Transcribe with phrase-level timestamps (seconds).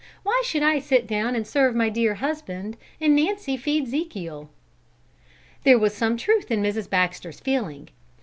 [0.23, 4.49] Why should I sit down and serve my dear husband, and Nancy feed 'Zekiel?"
[5.63, 6.89] There was some truth in Mrs.
[6.89, 7.87] Baxter's feeling.